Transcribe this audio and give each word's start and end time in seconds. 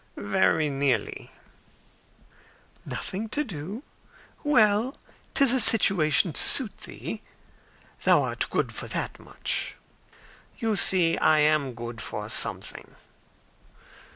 "Very 0.17 0.67
nearly." 0.67 1.29
"Nothing 2.87 3.29
to 3.29 3.43
do. 3.43 3.83
Well 4.43 4.97
'tis 5.35 5.53
a 5.53 5.59
situation 5.59 6.33
to 6.33 6.41
suit 6.41 6.75
thee. 6.79 7.21
Thou 8.01 8.23
art 8.23 8.49
good 8.49 8.71
for 8.71 8.87
that 8.87 9.19
much." 9.19 9.75
"You 10.57 10.75
see 10.75 11.19
I 11.19 11.37
am 11.41 11.75
good 11.75 12.01
for 12.01 12.29
something." 12.29 12.95